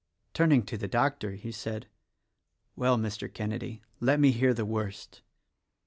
[0.33, 1.87] Turning to the doctor he said,
[2.75, 3.31] "Well, Mr.
[3.31, 5.21] Kenedy, let me hear the worst."